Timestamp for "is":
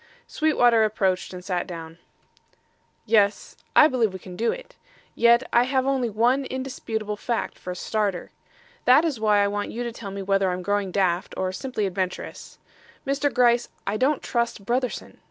9.05-9.19